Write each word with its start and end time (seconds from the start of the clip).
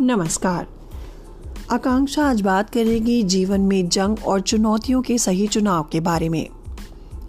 नमस्कार। 0.00 0.66
आकांक्षा 1.72 2.24
आज 2.24 2.40
बात 2.40 2.68
करेगी 2.70 3.22
जीवन 3.22 3.60
में 3.60 3.88
जंग 3.88 4.18
और 4.26 4.40
चुनौतियों 4.40 5.00
के 5.02 5.16
सही 5.18 5.46
चुनाव 5.46 5.86
के 5.92 6.00
बारे 6.00 6.28
में। 6.28 6.48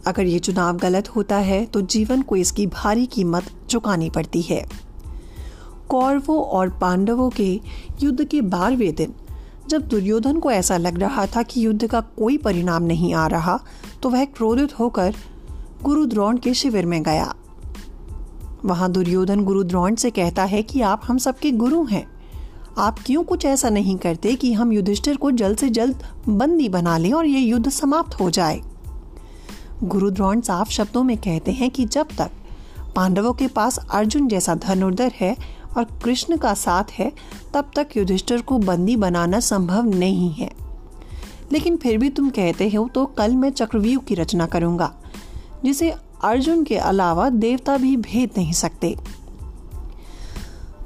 अगर 0.08 0.26
ये 0.26 0.40
चुनाव 0.40 0.78
गलत 0.78 1.08
होता 1.10 1.38
है 1.38 1.66
तो 1.66 1.82
जीवन 1.84 2.22
को 2.22 2.36
इसकी 2.36 2.66
भारी 2.68 3.06
कीमत 3.06 3.46
चुकानी 3.70 4.10
पड़ती 4.10 4.42
है। 4.42 4.62
कौरवों 5.90 6.38
और 6.40 6.70
पांडवों 6.72 7.30
के 7.30 7.50
युद्ध 8.02 8.24
के 8.24 8.42
बारहवें 8.42 8.94
दिन, 8.96 9.14
जब 9.70 9.88
दुर्योधन 9.88 10.40
को 10.40 10.52
ऐसा 10.52 10.78
लग 10.78 11.00
रहा 11.00 11.26
था 11.26 11.44
कि 11.44 11.66
युद्ध 11.66 11.88
का 11.88 12.02
कोई 12.18 12.38
परिणाम 12.38 12.84
नहीं 12.84 13.14
आ 13.14 13.26
रहा 13.28 13.60
तो 14.04 14.10
वह 14.10 14.26
क्रोधित 14.28 14.78
होकर 14.80 15.16
गुरु 15.84 16.06
द्रोण 16.06 16.38
के 16.38 16.54
शिविर 16.54 16.86
में 16.86 17.02
गया। 17.04 17.34
वहाँ 18.66 18.92
दुर्योधन 18.92 19.44
गुरु 19.44 19.64
द्रोण 19.64 19.96
से 19.96 20.12
कहता 20.12 20.44
है 20.44 20.62
कि 20.62 20.82
आप 20.84 21.02
हम 21.06 21.18
सबके 21.18 21.52
गुरु 21.52 21.84
हैं। 21.86 22.08
आप 22.80 23.00
क्यों 23.06 23.24
कुछ 23.24 23.46
ऐसा 23.46 23.70
नहीं 23.70 23.96
करते 23.98 24.36
कि 24.36 24.54
हम 24.54 24.72
युधिष्ठिर 24.74 25.16
को 25.16 25.32
जल्द 25.32 25.58
से 25.58 25.70
जल्द 25.70 26.04
बंदी 26.30 26.70
बना 26.70 26.98
लें 26.98 27.12
और 27.14 27.26
ये 27.26 27.40
युद्ध 27.40 27.70
समाप्त 27.70 28.20
हो 28.20 28.30
जाए? 28.30 28.62
गुरु 29.84 30.10
द्रोण 30.12 30.42
साफ़ 30.42 30.70
शब्दों 30.70 31.04
में 31.04 31.18
कहते 31.18 31.52
हैं 31.52 31.70
कि 31.70 31.86
जब 31.86 32.08
तक 32.18 32.30
पांडवों 32.96 33.34
के 33.34 33.48
पास 33.48 33.80
अर्जुन 33.92 34.28
जैसा 34.28 34.56
धनुर्धर 34.56 35.12
है 35.16 35.36
और 35.78 35.84
कृष्ण 36.04 36.38
का 36.38 36.54
साथ 36.54 36.84
है, 36.92 37.12
तब 37.54 37.72
तक 37.76 37.88
युधिष्ठिर 37.98 38.42
को 38.42 38.58
बंदी 38.58 38.96
बनाना 38.96 39.40
संभव 39.40 39.86
नहीं 39.86 40.34
है। 40.34 40.52
लेकिन 41.52 41.78
फिर 41.78 41.98
भी 41.98 42.10
तुम 42.10 42.30
कहते 42.30 42.70
हो 42.70 42.90
तो 42.96 43.06
कल 43.06 43.36
मैं 43.36 43.50
चक्रव्यूह 43.50 44.04
की 44.04 44.16
रचना 44.16 44.46
करूँगा, 44.46 44.94
जिसे 45.64 45.94
अर्जुन 46.24 46.64
के 46.64 46.78
अलावा 46.78 47.30
देवता 47.30 47.78
भी 47.78 47.96
भेद 47.98 48.30
नहीं 48.38 48.54
सकते। 48.54 48.96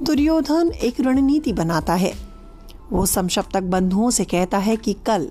दुर्योधन 0.04 0.72
एक 0.84 1.00
रणनीति 1.00 1.54
बनाता 1.54 1.94
है। 1.94 2.14
वो 2.92 3.06
समशप्तक 3.06 3.64
बंधुओं 3.64 4.10
से 4.10 4.24
कहता 4.26 4.58
है 4.58 4.76
कि 4.76 4.94
कल 4.94 5.30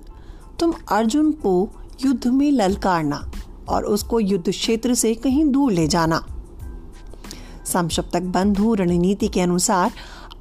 तुम 0.59 0.73
अर्जुन 0.91 1.31
को 1.31 1.69
युद्ध 2.05 2.27
में 2.27 2.51
ललकारना 2.51 3.31
और 3.69 3.83
उसको 3.83 4.19
युद्ध 4.19 4.49
क्षेत्र 4.49 4.93
से 4.93 5.13
कहीं 5.13 5.45
दूर 5.45 5.71
ले 5.71 5.87
जाना। 5.87 6.25
समशप्तक 7.65 8.21
बंधु 8.21 8.73
रणनीति 8.73 9.27
के 9.27 9.41
अनुसार 9.41 9.91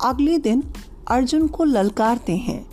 अगले 0.05 0.39
दिन 0.39 0.63
अर्जुन 1.09 1.47
को 1.49 1.65
ललकारते 1.65 2.37
हैं 2.37 2.65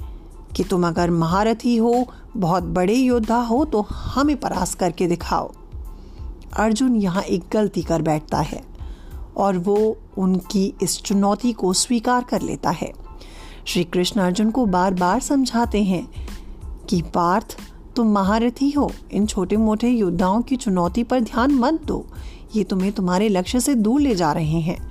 कि 0.56 0.64
तुम 0.64 0.88
अगर 0.88 1.12
महारथी 1.12 1.78
हो, 1.78 2.06
बहुत 2.38 2.64
बड़े 2.64 2.96
योद्धा 2.96 3.42
हो 3.42 3.66
तो 3.66 3.82
हमें 3.90 4.38
परास 4.38 4.76
करके 4.76 5.08
दिखाओ। 5.08 5.52
अर्जुन 6.54 6.96
यहाँ 6.96 7.24
एक 7.24 7.44
गलती 7.54 7.82
कर 7.82 8.02
बैठता 8.02 8.38
है 8.38 8.64
और 9.38 9.58
वो 9.58 9.98
उनकी 10.20 10.74
इस 10.82 11.02
चुनौती 11.02 11.54
को 11.54 11.74
स्वीकार 11.74 12.24
कर 12.24 12.42
लेता 12.42 12.70
है। 12.70 12.94
श्री 13.66 13.84
कृष्ण 13.84 14.22
अर्जुन 14.22 14.52
को 14.52 14.66
बार 14.66 14.94
बार 14.94 15.20
समझाते 15.20 15.84
हैं 15.84 16.12
कि, 16.90 17.02
पार्थ, 17.02 17.58
तुम 17.96 18.08
महारथी 18.08 18.72
हो। 18.72 18.92
इन 19.12 19.26
छोटे 19.26 19.58
मोटे 19.58 19.90
योद्धाओं 19.90 20.42
की 20.42 20.56
चुनौती 20.56 21.04
पर 21.04 21.20
ध्यान 21.20 21.52
मत 21.52 21.86
दो। 21.86 22.08
ये 22.56 22.64
तुम्हें 22.64 22.92
तुम्हारे 22.92 23.30
लक्ष्य 23.30 23.60
से 23.60 23.76
दूर 23.76 24.02
ले 24.02 24.16
जा 24.16 24.32
रहे 24.32 24.60
हैं। 24.60 24.90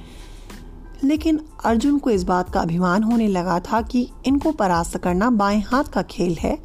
लेकिन 1.04 1.40
अर्जुन 1.64 1.98
को 1.98 2.10
इस 2.10 2.22
बात 2.22 2.50
का 2.50 2.60
अभिमान 2.60 3.02
होने 3.02 3.28
लगा 3.28 3.60
था 3.60 3.82
कि 3.82 4.10
इनको 4.26 4.50
परास्त 4.50 4.98
करना 4.98 5.30
बाएँ 5.30 5.62
हाथ 5.62 5.84
का 5.84 6.02
खेल 6.02 6.36
है 6.40 6.58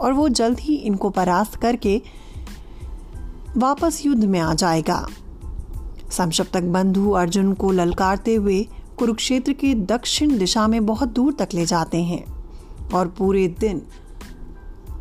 और 0.00 0.12
वो 0.12 0.28
जल्द 0.28 0.60
ही 0.60 0.74
इनको 0.74 1.10
परास्त 1.10 1.54
करके 1.54 2.02
वापस 3.56 4.06
युद्ध 4.06 4.24
में 4.24 4.40
आ 4.40 4.54
जाएगा। 4.54 5.08
समशप्तक 6.12 6.62
बंधु 6.62 7.10
अर्जुन 7.10 7.52
को 7.52 7.70
ललकारते 7.70 8.34
हुए 8.34 8.62
कुरुक्षेत्र 8.98 9.52
के 9.52 9.74
दक्षिण 9.74 10.38
दिशा 10.38 10.66
में 10.68 10.84
बहुत 10.86 11.08
दूर 11.08 11.32
तक 11.32 11.48
ले 11.54 11.66
जाते 11.66 12.02
हैं 12.02 12.24
और 12.94 13.06
पूरे 13.08 13.46
दिन 13.60 13.82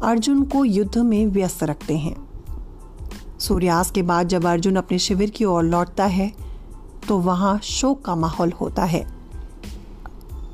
अर्जुन 0.03 0.43
को 0.43 0.65
युद्ध 0.65 0.97
में 0.97 1.25
व्यस्त 1.25 1.63
रखते 1.63 1.97
हैं। 1.97 2.15
सूर्यास्त 3.39 3.93
के 3.95 4.01
बाद 4.01 4.27
जब 4.27 4.45
अर्जुन 4.45 4.75
अपने 4.75 4.99
शिविर 4.99 5.29
की 5.29 5.45
ओर 5.45 5.63
लौटता 5.63 6.05
है 6.05 6.31
तो 7.07 7.17
वहाँ 7.17 7.59
शोक 7.63 8.05
का 8.05 8.15
माहौल 8.15 8.51
होता 8.51 8.83
है। 8.83 9.05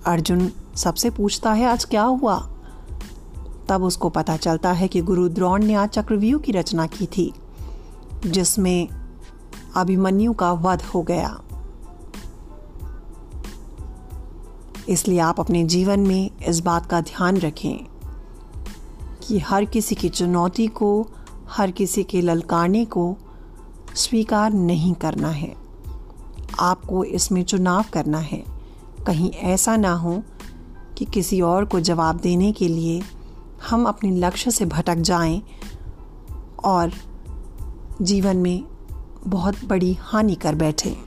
अर्जुन 0.06 0.52
सबसे 0.76 1.10
पूछता 1.10 1.52
है, 1.52 1.66
आज 1.66 1.86
क्या 1.86 2.04
हुआ? 2.04 2.38
तब 3.70 3.84
उसको 3.84 4.10
पता 4.10 4.38
चलता 4.38 4.72
है 4.72 4.88
कि 4.88 5.02
गुरु 5.02 5.28
द्रोण 5.30 5.64
ने 5.64 5.74
आज 5.74 5.90
चक्रव्यूह 5.90 6.42
की 6.42 6.52
रचना 6.52 6.86
की 6.88 7.06
थी, 7.06 7.34
जिसमें 8.26 8.88
अभिमन्यु 9.76 10.34
का 10.34 10.52
वध 10.52 10.82
हो 10.82 11.02
गया। 11.02 11.42
इसलिए 14.90 15.20
आप 15.20 15.40
अपने 15.40 15.64
जीवन 15.64 16.00
में 16.00 16.32
इस 16.48 16.60
बात 16.60 16.86
का 16.86 17.02
ध्यान 17.02 17.38
रखें 17.38 17.86
कि 19.24 19.40
हर 19.40 19.66
किसी 19.66 19.96
की 19.96 20.10
चुनौती 20.10 20.68
को, 20.68 21.08
हर 21.50 21.72
किसी 21.72 22.04
के 22.04 22.22
ललकारने 22.22 22.86
को 22.86 23.18
स्वीकार 23.96 24.54
नहीं 24.54 24.94
करना 24.94 25.30
है। 25.30 25.56
आपको 26.60 27.04
इसमें 27.04 27.44
चुनाव 27.44 27.86
करना 27.94 28.18
है। 28.18 28.44
कहीं 29.08 29.32
ऐसा 29.32 29.78
ना 29.78 29.94
हो 29.94 30.24
कि 30.98 31.06
किसी 31.06 31.42
और 31.42 31.66
को 31.66 31.80
जवाब 31.80 32.18
देने 32.18 32.52
के 32.52 32.68
लिए 32.68 33.04
हम 33.70 33.86
अपने 33.86 34.12
लक्ष्य 34.12 34.52
से 34.52 34.66
भटक 34.66 34.96
जाएँ 34.96 35.42
और 36.64 36.92
जीवन 38.02 38.38
में 38.38 38.64
बहुत 39.28 39.66
बड़ी 39.66 39.98
हानि 40.02 40.36
कर 40.36 40.56
बैठे। 40.56 41.07